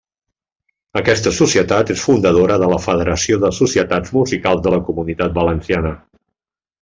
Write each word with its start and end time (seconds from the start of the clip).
Aquesta 1.01 1.33
societat 1.39 1.91
és 1.95 2.05
fundadora 2.07 2.57
de 2.65 2.69
la 2.73 2.79
Federació 2.87 3.39
de 3.45 3.51
Societats 3.61 4.15
Musicals 4.21 4.65
de 4.69 4.73
la 4.77 4.81
Comunitat 4.89 5.37
Valenciana. 5.41 5.93